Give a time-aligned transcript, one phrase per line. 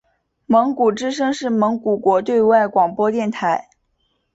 [0.47, 3.69] 蒙古之声是蒙古国的对外广播电台。